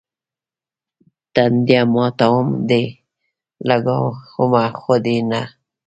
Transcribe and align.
تنديه 1.33 1.81
ماتوم 1.93 2.47
دي، 2.69 2.83
لګومه 3.67 4.63
خو 4.79 4.93
دې 5.05 5.17
نه. 5.29 5.41